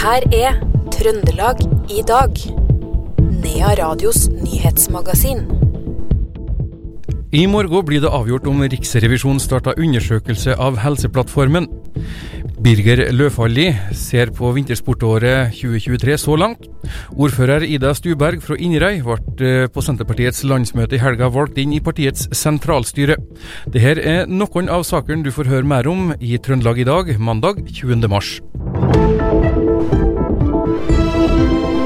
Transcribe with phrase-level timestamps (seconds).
[0.00, 0.54] her er
[0.94, 1.58] Trøndelag
[1.92, 2.38] i dag.
[3.42, 5.42] Nea Radios nyhetsmagasin.
[7.36, 11.68] I morgen blir det avgjort om Riksrevisjonen starta undersøkelse av Helseplattformen.
[12.64, 16.64] Birger Løfaldli ser på vintersportåret 2023 så langt.
[17.12, 21.80] Ordfører Ida Stuberg fra Inderøy ble eh, på Senterpartiets landsmøte i helga valgt inn i
[21.84, 23.20] partiets sentralstyre.
[23.68, 27.66] Dette er noen av sakene du får høre mer om i Trøndelag i dag, mandag
[27.68, 28.08] 20.
[28.08, 28.38] mars.
[29.80, 31.79] Thank you.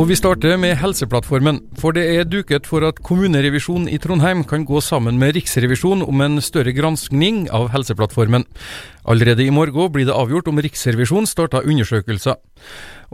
[0.00, 1.58] Og vi starter med Helseplattformen.
[1.76, 6.22] For det er duket for at kommunerevisjonen i Trondheim kan gå sammen med Riksrevisjonen om
[6.24, 8.46] en større granskning av Helseplattformen.
[9.04, 12.40] Allerede i morgen blir det avgjort om Riksrevisjonen starter undersøkelser.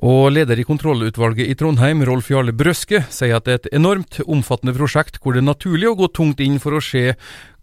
[0.06, 4.20] Og leder i kontrollutvalget i Trondheim, Rolf Jarle Brøske, sier at det er et enormt
[4.22, 7.16] omfattende prosjekt hvor det er naturlig å gå tungt inn for å se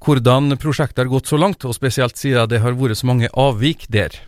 [0.03, 3.87] hvordan prosjektet har gått så langt, og spesielt siden det har vært så mange avvik
[3.87, 4.19] der.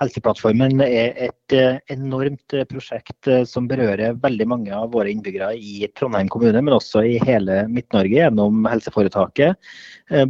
[0.00, 5.52] Helseplattformen er et eh, enormt eh, prosjekt eh, som berører veldig mange av våre innbyggere
[5.54, 9.54] i Trondheim kommune, men også i hele Midt-Norge gjennom helseforetaket.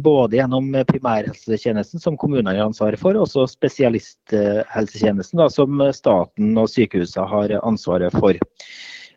[0.05, 7.25] Både gjennom primærhelsetjenesten, som kommunene har ansvaret for, og spesialisthelsetjenesten, da, som staten og sykehusene
[7.33, 8.39] har ansvaret for.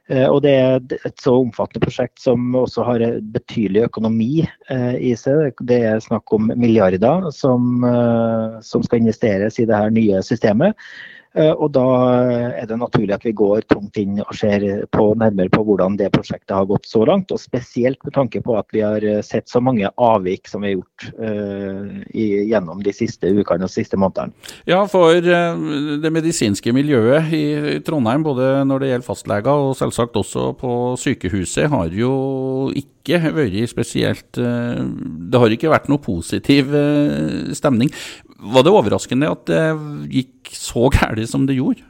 [0.09, 5.13] Eh, og Det er et så omfattende prosjekt som også har betydelig økonomi eh, i
[5.19, 5.59] seg.
[5.69, 10.77] Det er snakk om milliarder som, eh, som skal investeres i det her nye systemet.
[11.39, 11.85] Eh, og Da
[12.59, 16.11] er det naturlig at vi går tungt inn og ser på, nærmere på hvordan det
[16.15, 17.33] prosjektet har gått så langt.
[17.33, 20.73] og Spesielt med tanke på at vi har eh, sett så mange avvik som vi
[20.73, 24.35] har gjort uh, i, gjennom de siste ukene og siste månedene.
[24.69, 27.45] Ja, for det medisinske miljøet i
[27.87, 32.13] Trondheim, både når det gjelder fastleger og selvsagt også på sykehuset, har jo
[32.75, 36.75] ikke vært spesielt Det har ikke vært noe positiv
[37.57, 37.93] stemning.
[38.39, 39.63] Var det overraskende at det
[40.15, 41.85] gikk så galt som det gjorde?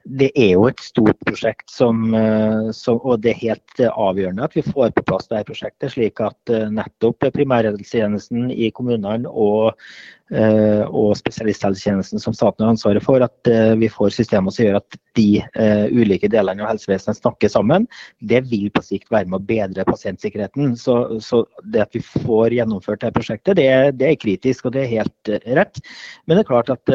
[0.00, 4.56] Det er jo et stort prosjekt, som, eh, som, og det er helt avgjørende at
[4.56, 10.19] vi får på plass dette prosjektet, slik at eh, nettopp primærhelsetjenesten i kommunene og Eh,
[10.30, 14.98] og spesialisthelsetjenesten som staten har ansvaret for, at eh, vi får systemer som gjør at
[15.18, 17.88] de uh, ulike delene av helsevesenet snakker sammen.
[18.22, 20.76] Det vil på sikt være med å bedre pasientsikkerheten.
[20.78, 21.42] Så, så
[21.74, 23.66] det at vi får gjennomført dette prosjektet, det,
[23.98, 25.82] det, er kritisk, og det er helt rett.
[26.24, 26.94] Men det er klart at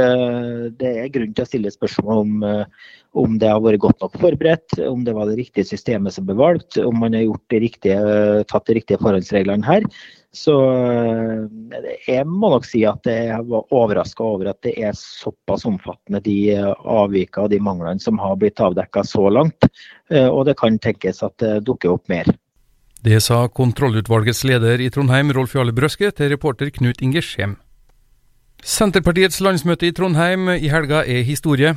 [0.79, 2.47] det er grunn til å stille spørsmål om,
[3.19, 6.39] om det har vært godt nok forberedt, om det var det riktige systemet som ble
[6.39, 7.99] valgt, om man har de riktige,
[8.47, 9.91] tatt de riktige forholdsreglene her.
[10.35, 15.63] Så eh, jeg må nok si at jeg var overraska over at det er såpass
[15.67, 19.69] omfattende de avvika og de manglene som har blitt avdekka så langt.
[20.11, 22.27] Eh, og det kan tenkes at det dukker opp mer.
[23.05, 27.59] Det sa kontrollutvalgets leder i Trondheim, Rolf Jarle Brøske, til reporter Knut Inge Skjem.
[28.63, 31.75] Senterpartiets landsmøte i Trondheim i helga er historie.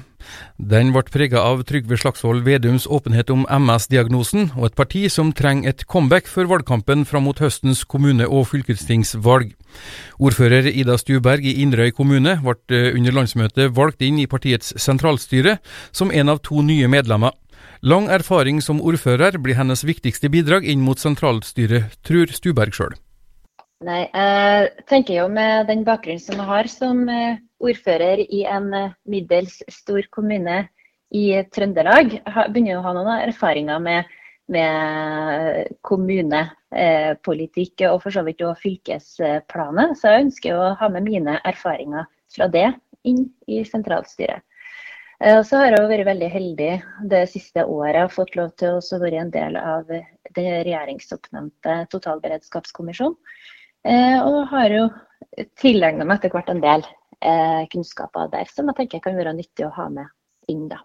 [0.56, 5.72] Den ble prega av Trygve Slagsvold Vedums åpenhet om MS-diagnosen, og et parti som trenger
[5.72, 9.52] et comeback før valgkampen fram mot høstens kommune- og fylkestingsvalg.
[10.18, 15.58] Ordfører Ida Stuberg i Inderøy kommune ble eh, under landsmøtet valgt inn i partiets sentralstyre
[15.92, 17.34] som en av to nye medlemmer.
[17.82, 22.96] Lang erfaring som ordfører blir hennes viktigste bidrag inn mot sentralstyret, tror Stuberg sjøl.
[23.86, 28.72] Nei, jeg tenker jo med den bakgrunnen som jeg har som eh, ordfører i en
[28.74, 30.64] eh, middels stor kommune
[31.14, 34.08] i Trøndelag, jeg begynner å ha noen erfaringer med,
[34.50, 39.94] med kommunepolitikk og for så vidt òg fylkesplanet.
[39.94, 42.66] Så jeg ønsker å ha med mine erfaringer fra det
[43.06, 44.42] inn i sentralstyret.
[45.22, 46.72] Eh, så har jeg vært veldig heldig
[47.14, 53.14] det siste året og fått lov til å være en del av den regjeringsoppnevnte totalberedskapskommisjonen.
[53.86, 54.86] Eh, og har jo
[55.60, 56.84] tilegna meg etter hvert en del
[57.22, 60.10] eh, kunnskaper der som jeg tenker kan være nyttig å ha med
[60.50, 60.66] inn.
[60.70, 60.80] da.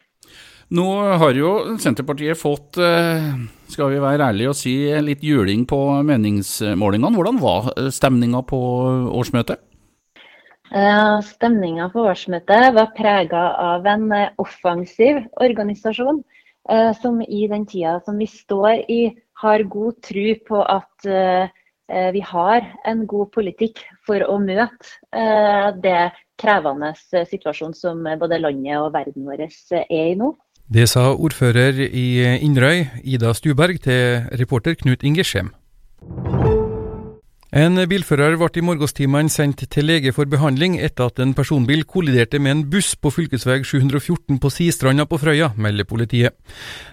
[0.74, 0.86] Nå
[1.20, 3.34] har jo Senterpartiet fått, eh,
[3.74, 7.18] skal vi være ærlige og si, litt juling på meningsmålingene.
[7.18, 8.60] Hvordan var stemninga på
[9.14, 9.70] årsmøtet?
[11.28, 14.08] Stemninga på årsmøtet var prega av en
[14.42, 16.24] offensiv organisasjon
[16.98, 19.02] som i den tida som vi står i,
[19.44, 21.06] har god tro på at
[21.88, 28.80] vi har en god politikk for å møte eh, det krevende situasjonen som både landet
[28.80, 30.34] og verden vår er i nå.
[30.74, 35.52] Det sa ordfører i Inderøy, Ida Stuberg, til reporter Knut Inge Skjem.
[37.54, 42.40] En bilfører ble i morgenstimene sendt til lege for behandling etter at en personbil kolliderte
[42.42, 43.28] med en buss på fv.
[43.38, 46.34] 714 på Sistranda på Frøya, melder politiet.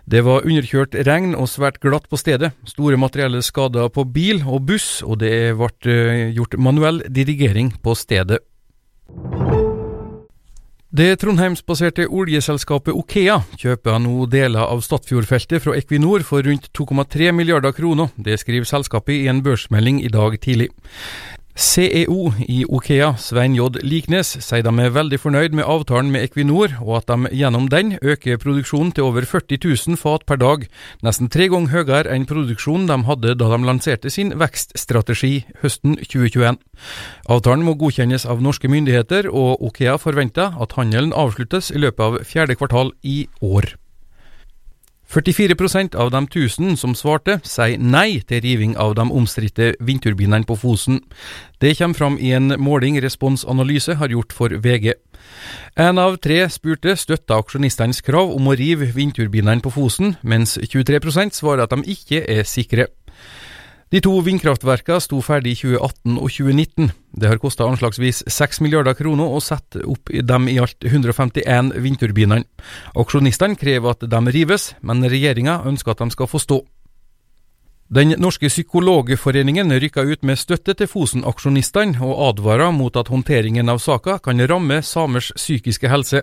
[0.04, 2.52] Det var underkjørt regn og svært glatt på stedet.
[2.68, 7.96] Store materielle skader på bil og buss, og det ble eh, gjort manuell dirigering på
[7.96, 8.44] stedet.
[10.90, 17.70] Det trondheimsbaserte oljeselskapet Okea kjøper nå deler av Stadfjordfeltet fra Equinor for rundt 2,3 milliarder
[17.76, 18.10] kroner.
[18.18, 20.66] Det skriver selskapet i en børsmelding i dag tidlig.
[21.60, 23.82] CEO i Okea, Svein J.
[23.84, 27.98] Liknes, sier de er veldig fornøyd med avtalen med Equinor, og at de gjennom den
[28.00, 30.64] øker produksjonen til over 40 000 fat per dag,
[31.04, 36.56] nesten tre ganger høyere enn produksjonen de hadde da de lanserte sin vekststrategi høsten 2021.
[37.28, 42.20] Avtalen må godkjennes av norske myndigheter, og Okea forventer at handelen avsluttes i løpet av
[42.24, 43.74] fjerde kvartal i år.
[45.10, 50.54] 44% av de 1000 som svarte, sier nei til riving av de omstridte vindturbinene på
[50.54, 51.00] Fosen.
[51.58, 54.94] Det kommer fram i en måling Respons Analyse har gjort for VG.
[55.74, 61.34] En av tre spurte støtta aksjonistenes krav om å rive vindturbinene på Fosen, mens 23%
[61.34, 62.86] svarer at de ikke er sikre.
[63.90, 66.92] De to vindkraftverkene sto ferdig i 2018 og 2019.
[67.18, 72.46] Det har kosta anslagsvis 6 milliarder kroner å sette opp dem i alt 151 vindturbinene.
[72.94, 76.60] Aksjonistene krever at de rives, men regjeringa ønsker at de skal få stå.
[77.90, 83.80] Den norske psykologforeningen rykka ut med støtte til Fosen-aksjonistene, og advarer mot at håndteringen av
[83.82, 86.20] saka kan ramme samers psykiske helse.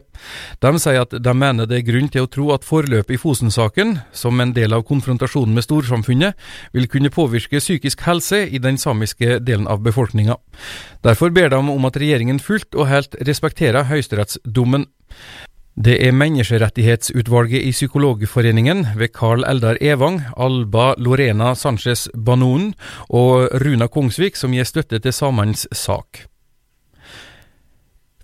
[0.63, 3.97] De sier at de mener det er grunn til å tro at forløpet i Fosen-saken,
[4.15, 6.39] som en del av konfrontasjonen med storsamfunnet,
[6.71, 10.39] vil kunne påvirke psykisk helse i den samiske delen av befolkninga.
[11.03, 14.87] Derfor ber de om at regjeringen fullt og helt respekterer høyesterettsdommen.
[15.77, 22.71] Det er Menneskerettighetsutvalget i Psykologforeningen ved Carl Eldar Evang, Alba Lorena Sanchez Banonen
[23.13, 26.24] og Runa Kongsvik som gir støtte til samenes sak.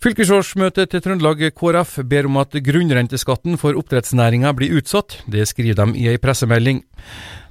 [0.02, 5.22] Fylkesårsmøtet til Trøndelag KrF ber om at grunnrenteskatten for oppdrettsnæringa blir utsatt.
[5.30, 6.82] Det skriver de i ei pressemelding.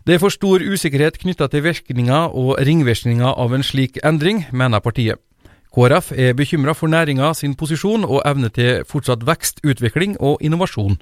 [0.03, 4.83] Det er for stor usikkerhet knytta til virkninga og ringvirkninga av en slik endring, mener
[4.83, 5.23] partiet.
[5.73, 10.99] KrF er bekymra for næringa sin posisjon og evne til fortsatt vekst, utvikling og innovasjon.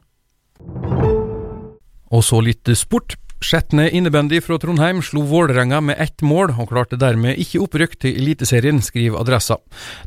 [2.10, 3.16] Og så litt sport.
[3.40, 8.18] Skjetne innebandy fra Trondheim slo Vålerenga med ett mål, og klarte dermed ikke opprykk til
[8.20, 9.56] Eliteserien, skriver Adressa.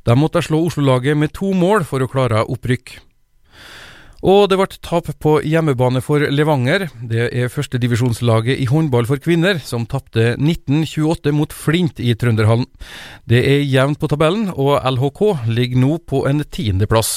[0.06, 3.00] De måtte slå Oslo-laget med to mål for å klare opprykk.
[4.24, 6.86] Og det ble tap på hjemmebane for Levanger.
[7.12, 12.70] Det er førstedivisjonslaget i håndball for kvinner, som tapte 1928 mot Flint i Trønderhallen.
[13.28, 17.12] Det er jevnt på tabellen, og LHK ligger nå på en tiendeplass.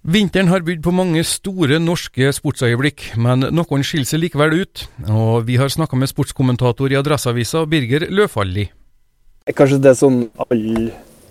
[0.00, 4.86] Vinteren har bydd på mange store norske sportsøyeblikk, men noen skiller seg likevel ut.
[5.12, 8.70] Og vi har snakka med sportskommentator i Adresseavisa, Birger Løfalli.
[9.52, 10.66] Kanskje det er sånn all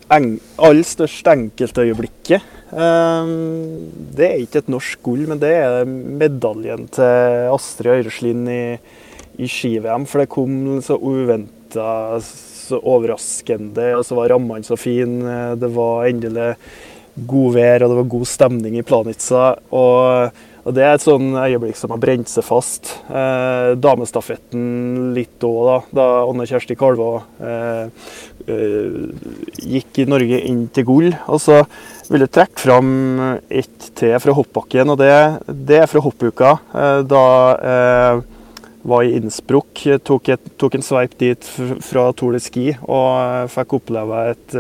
[0.10, 2.56] aller største enkeltøyeblikket.
[2.70, 8.62] Ehm, det er ikke et norsk gull, men det er medaljen til Astrid Øyreslien i,
[9.42, 10.06] i ski-VM.
[10.10, 15.56] For det kom så uventa, så overraskende, og så var rammene så fine.
[15.60, 16.52] Det var endelig
[17.30, 19.54] godvær, og det var god stemning i Planica.
[19.76, 20.30] Og
[20.66, 22.92] og Det er et sånn øyeblikk som har brent seg fast.
[23.08, 25.78] Eh, damestafetten litt òg, da.
[26.00, 28.10] Da Anne Kjersti Kalvå eh,
[28.48, 28.98] eh,
[29.76, 31.10] gikk Norge inn til gull.
[31.32, 31.62] Og så
[32.10, 32.92] vil jeg trekke fram
[33.48, 35.14] ett til fra hoppbakken, og det,
[35.48, 36.56] det er fra hoppuka.
[36.76, 37.26] Eh, da
[37.74, 38.24] eh,
[38.90, 41.52] var i Innsbruck, tok, et, tok en sveip dit
[41.86, 44.60] fra Tour de Ski og fikk oppleve et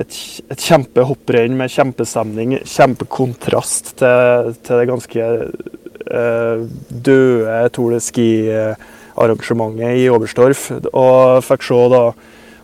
[0.00, 0.16] et,
[0.50, 10.08] et kjempehopprenn med kjempestemning, kjempekontrast til, til det ganske eh, døde Tour de Ski-arrangementet i
[10.12, 10.66] Oberstdorf.
[10.90, 12.02] Og fikk se da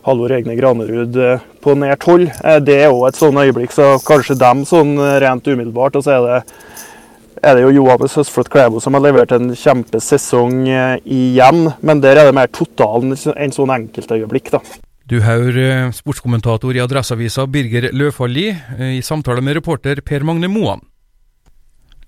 [0.09, 2.27] Halvor Egne Granerud eh, på nært hold.
[2.43, 6.01] Eh, det er òg et sånt øyeblikk, så kanskje dem sånn rent umiddelbart.
[6.01, 6.61] Og så er det,
[7.47, 11.69] er det jo Johannes Høsflot Klæbo som har levert en kjempesesong eh, igjen.
[11.79, 14.65] Men der er det mer totalen enn sånn enkeltøyeblikk, da.
[15.11, 20.47] Du hører eh, sportskommentator i Adresseavisa Birger Løfalli eh, i samtale med reporter Per Magne
[20.47, 20.85] Moan.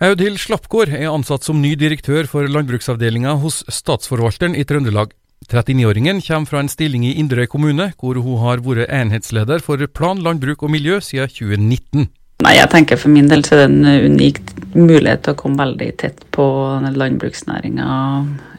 [0.02, 5.10] Audhild Slappgård er ansatt som ny direktør for landbruksavdelinga hos Statsforvalteren i Trøndelag.
[5.50, 10.22] 39-åringen kommer fra en stilling i Inderøy kommune, hvor hun har vært enhetsleder for plan,
[10.22, 12.06] landbruk og miljø siden 2019.
[12.42, 14.38] Nei, jeg tenker For min del så er det en unik
[14.78, 16.46] mulighet til å komme veldig tett på
[16.94, 17.90] landbruksnæringa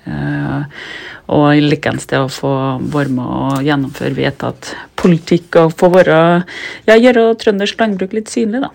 [0.04, 2.54] og likeens det å få
[2.94, 6.18] være med og gjennomføre vedtatt politikk og få være,
[6.90, 8.72] ja, gjøre trøndersk landbruk litt synlig, da.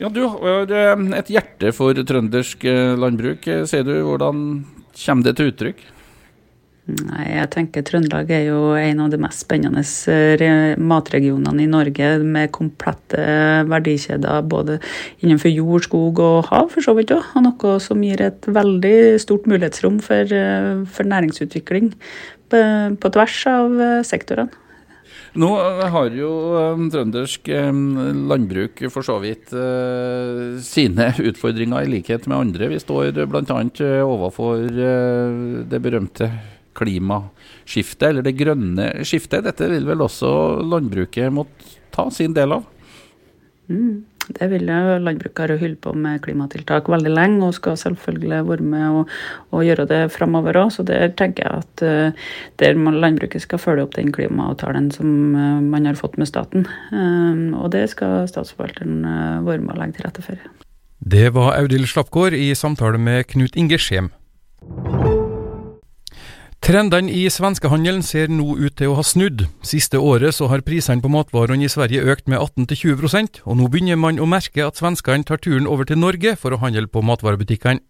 [0.00, 0.72] Ja, Du har
[1.18, 3.46] et hjerte for trøndersk eh, landbruk.
[3.70, 4.64] Sier du, hvordan
[4.98, 5.84] kommer det til uttrykk?
[6.84, 12.10] Nei, jeg tenker Trøndelag er jo en av de mest spennende eh, matregionene i Norge,
[12.20, 13.22] med komplette
[13.70, 14.76] verdikjeder både
[15.24, 17.24] innenfor jord, skog og hav, for så vidt òg.
[17.40, 21.94] Og noe som gir et veldig stort mulighetsrom for, eh, for næringsutvikling
[22.52, 22.60] på,
[23.00, 24.60] på tvers av eh, sektorene.
[25.40, 25.48] Nå
[25.90, 26.28] har jo
[26.92, 29.50] trøndersk landbruk for så vidt
[30.62, 32.68] sine utfordringer, i likhet med andre.
[32.70, 33.56] Vi står bl.a.
[34.04, 34.68] overfor
[35.66, 36.30] det berømte
[36.76, 39.46] klimaskiftet, eller det grønne skiftet.
[39.46, 40.30] Dette vil vel også
[40.64, 42.66] landbruket måtte ta sin del av?
[43.70, 44.04] Mm.
[44.24, 48.86] Det vil jo landbruket holdt på med klimatiltak veldig lenge, og skal selvfølgelig være med
[49.00, 49.12] og,
[49.52, 50.72] og gjøre det framover òg.
[50.72, 55.60] Så der tenker jeg at uh, der landbruket skal følge opp den klimaavtalen som uh,
[55.60, 56.64] man har fått med staten.
[56.92, 60.40] Um, og det skal statsforvalteren uh, være med å legge til rette for.
[61.04, 64.08] Det var Audhild Slappgård i samtale med Knut Inge Skjem.
[66.64, 69.42] Trendene i svenskehandelen ser nå ut til å ha snudd.
[69.68, 74.00] Siste året så har prisene på matvarene i Sverige økt med 18-20% og nå begynner
[74.00, 77.84] man å merke at svenskene tar turen over til Norge for å handle på matvarebutikkene.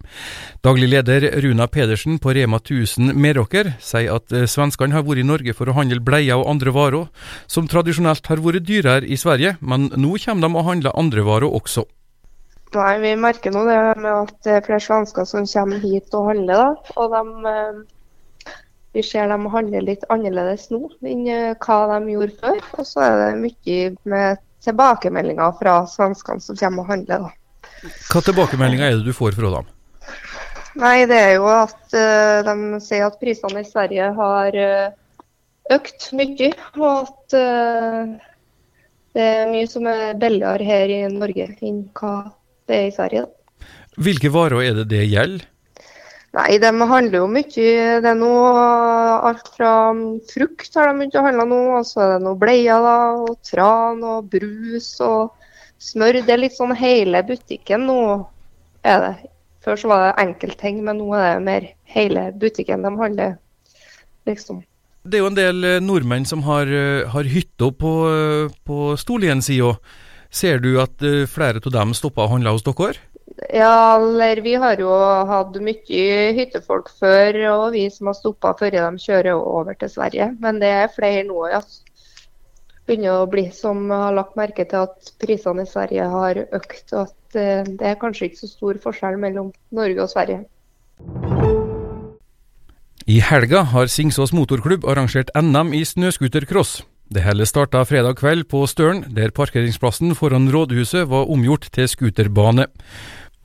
[0.66, 5.28] Daglig leder Runa Pedersen på Rema 1000 Meråker sier at eh, svenskene har vært i
[5.30, 7.06] Norge for å handle bleier og andre varer,
[7.46, 11.60] som tradisjonelt har vært dyrere i Sverige, men nå kommer de å handle andre varer
[11.62, 11.86] også.
[12.74, 16.32] Nei, Vi merker nå det med at det er flere svensker som kommer hit og
[16.32, 16.58] handler.
[16.58, 17.84] da, og de eh,
[18.94, 22.60] vi ser de handler litt annerledes nå enn eh, hva de gjorde før.
[22.78, 23.78] Og så er det mye
[24.10, 27.24] med tilbakemeldinger fra svenskene som kommer og handler.
[27.26, 27.88] Da.
[28.12, 29.72] Hva tilbakemeldinger er det du får fra dem?
[30.80, 35.26] Nei, Det er jo at uh, de sier at prisene i Sverige har uh,
[35.74, 36.50] økt mye.
[36.80, 38.14] Og at uh,
[39.14, 42.14] det er mye som er billigere her i Norge enn hva
[42.66, 43.26] det er i Sverige.
[43.26, 43.68] Da.
[44.02, 45.46] Hvilke varer er det det gjelder?
[46.34, 47.44] Nei, de handler jo mye.
[48.02, 48.64] Det er noe
[49.28, 49.70] alt fra
[50.32, 51.60] frukt har de begynt å handle nå.
[51.78, 55.30] Og så er det noe bleier da, og tran og brus og
[55.78, 56.18] smør.
[56.26, 58.00] Det er litt sånn hele butikken nå
[58.82, 59.14] er det.
[59.64, 63.36] Før så var det enkeltting, men nå er det mer hele butikken de handler,
[64.28, 64.60] liksom.
[65.04, 68.92] Det er jo en del eh, nordmenn som har, eh, har hytter på, eh, på
[69.00, 69.74] Storlien-sida.
[70.34, 70.98] Ser du at
[71.30, 72.98] flere av dem stopper å handle hos dere?
[73.50, 74.90] Ja, eller vi har jo
[75.26, 80.30] hatt mye hyttefolk før, og vi som har stoppa før de kjører over til Sverige.
[80.40, 81.60] Men det er flere nå, ja.
[82.86, 86.86] Begynner å bli som har lagt merke til at prisene i Sverige har økt.
[86.92, 90.44] Og at eh, det er kanskje ikke så stor forskjell mellom Norge og Sverige.
[93.04, 96.82] I helga har Singsås motorklubb arrangert NM i snøscootercross.
[97.12, 102.64] Det hele starta fredag kveld på Støren, der parkeringsplassen foran rådhuset var omgjort til scooterbane.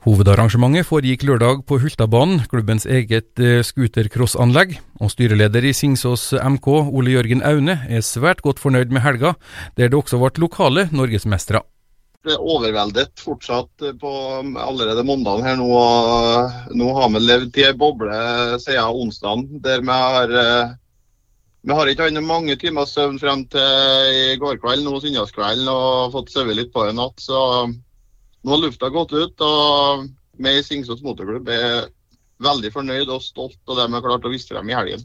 [0.00, 7.12] Hovedarrangementet foregikk lørdag på Hultabanen, klubbens eget eh, scootercrossanlegg, og styreleder i Singsås MK, Ole
[7.12, 9.34] Jørgen Aune, er svært godt fornøyd med helga,
[9.76, 11.60] der det også ble lokale norgesmestere.
[12.24, 14.14] Det er overveldet fortsatt på
[14.62, 15.68] allerede mandagen her nå.
[16.80, 18.22] Nå har vi levd i ei boble
[18.64, 20.72] siden onsdagen, der vi har eh,
[21.60, 26.16] vi har ikke hatt mange timer søvn frem til i går kveld, nå søndagskvelden, og
[26.16, 27.20] fått sovet litt på en natt.
[27.20, 27.68] så
[28.44, 30.06] nå har lufta gått ut, og
[30.40, 31.88] vi i Singsås motorklubb er
[32.40, 35.02] veldig fornøyd og stolt av det vi har klart å vise frem i helgen.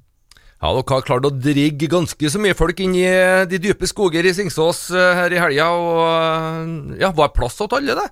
[0.61, 3.05] Ja, Dere har klart å drigge ganske så mye folk inn i
[3.51, 5.67] de dype skoger i Singsås eh, her i helga.
[5.75, 8.07] og eh, ja, Var plass til alle, det?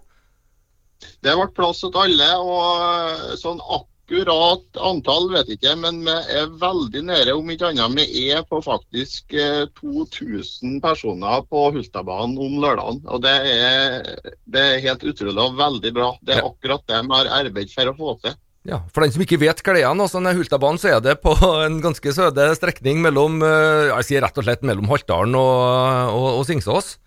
[1.23, 2.29] Det ble plass til alle.
[2.43, 7.69] og eh, sånn akkurat antall vet jeg ikke, men vi er veldig nære, om ikke
[7.71, 8.09] annet.
[8.11, 9.31] Vi er på faktisk
[9.79, 13.01] 2000 eh, personer på Hultabanen om lørdagen.
[13.07, 14.03] Og det er,
[14.45, 16.15] det er, helt utrolig og veldig bra.
[16.21, 18.35] Det er akkurat det vi har arbeidet for å få til.
[18.63, 22.13] Ja, For den som ikke vet er, altså, Hultabanen så er det på en ganske
[22.15, 26.97] søde strekning mellom eh, jeg sier rett og slett mellom Haltdalen og, og, og Singsås?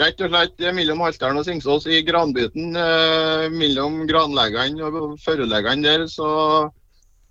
[0.00, 2.76] Rett og slett mellom Haltdalen og Singsås i granbiten.
[2.78, 6.28] Eh, mellom granleggene og føruleggene der, så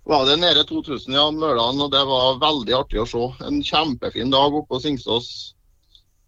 [0.06, 3.24] var det nede 2000 ja, om lørdagen, og det var veldig artig å se.
[3.48, 5.30] En kjempefin dag oppe på Singsås.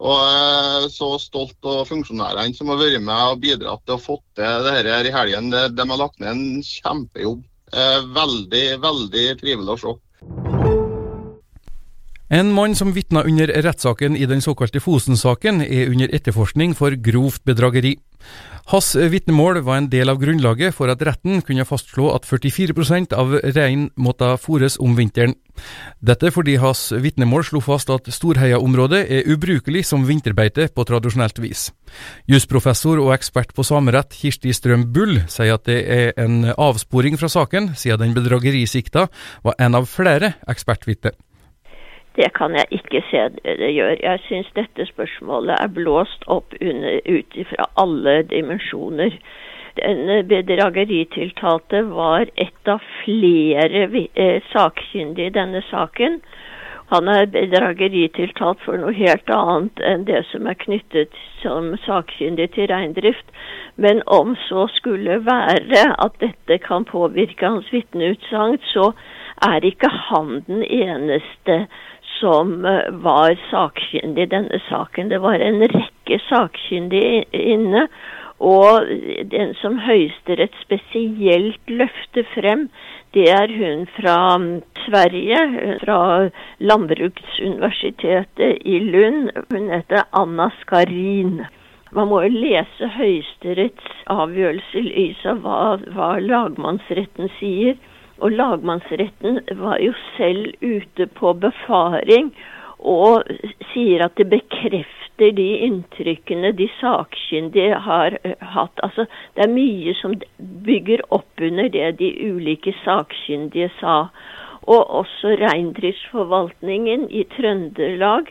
[0.03, 4.19] Og jeg så stolt av funksjonærene som har vært med og bidratt til å få
[4.35, 5.53] til det her i helgen.
[5.53, 7.45] De har lagt ned en kjempejobb.
[7.73, 9.95] Eh, veldig, veldig trivelig å se.
[12.33, 17.43] En mann som vitna under rettssaken i den såkalte Fosen-saken, er under etterforskning for grovt
[17.45, 17.99] bedrageri.
[18.73, 23.35] Hans vitnemål var en del av grunnlaget for at retten kunne fastslå at 44% av
[23.43, 25.35] reinen måtte fôres om vinteren.
[26.01, 31.67] Dette fordi hans vitnemål slo fast at Storheia-området er ubrukelig som vinterbeite på tradisjonelt vis.
[32.31, 37.29] Jusprofessor og ekspert på samerett Kirsti Strøm Bull sier at det er en avsporing fra
[37.29, 39.11] saken, siden den bedragerisikta
[39.45, 41.19] var en av flere ekspertvitner.
[42.17, 43.97] Det kan jeg ikke se det gjør.
[44.03, 49.17] Jeg syns dette spørsmålet er blåst opp ut fra alle dimensjoner.
[49.77, 56.21] Den bedrageritiltalte var et av flere eh, sakkyndige i denne saken.
[56.93, 62.69] Han er bedrageritiltalt for noe helt annet enn det som er knyttet som sakkyndig til
[62.69, 63.33] reindrift.
[63.81, 68.91] Men om så skulle være at dette kan påvirke hans vitneutsagn, så
[69.49, 71.63] er ikke han den eneste
[72.23, 75.11] som eh, var sakkyndig i denne saken.
[75.11, 77.89] Det var en rekke sakkyndige inne.
[78.43, 78.89] Og
[79.31, 82.67] den som Høyesterett spesielt løfter frem,
[83.15, 85.39] det er hun fra mm, Sverige,
[85.85, 89.31] fra Landbruksuniversitetet i Lund.
[89.53, 91.45] Hun heter Anna Skarin.
[91.93, 97.77] Man må jo lese Høyesteretts avgjørelse i lys av hva, hva lagmannsretten sier.
[98.23, 102.31] Og lagmannsretten var jo selv ute på befaring
[102.79, 103.27] og
[103.73, 108.79] sier at det bekrefter de inntrykkene de sakkyndige har eh, hatt.
[108.83, 110.17] Altså, det er mye som
[110.67, 114.07] bygger opp under det de ulike sakkyndige sa.
[114.63, 118.31] Og også reindriftsforvaltningen i Trøndelag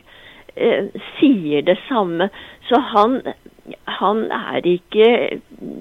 [0.56, 2.28] eh, sier det samme.
[2.68, 3.20] Så han,
[4.00, 5.08] han er ikke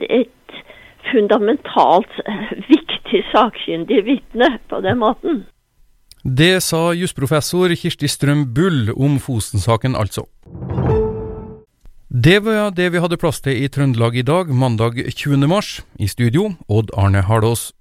[0.08, 0.62] et
[1.12, 2.52] fundamentalt eh,
[3.12, 5.46] viktig sakkyndig vitne på den måten.
[6.24, 10.28] Det sa jusprofessor Kirsti Strøm Bull om Fosen-saken, altså.
[12.10, 15.48] Det var det vi hadde plass til i Trøndelag i dag, mandag 20.
[15.48, 15.82] mars.
[16.00, 17.72] I studio, Odd Arne Hardås.